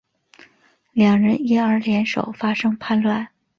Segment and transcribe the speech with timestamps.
[0.93, 3.27] 两人因而联手发动叛乱。